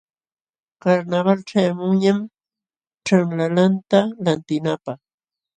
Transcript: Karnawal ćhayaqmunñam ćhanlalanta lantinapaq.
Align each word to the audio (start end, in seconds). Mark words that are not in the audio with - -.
Karnawal 0.81 1.39
ćhayaqmunñam 1.47 2.19
ćhanlalanta 3.05 3.99
lantinapaq. 4.23 4.99